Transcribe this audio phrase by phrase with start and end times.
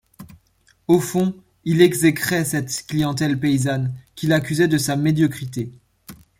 [0.87, 5.71] Au fond, il exécrait cette clientèle paysanne, qu’il accusait de sa médiocrité.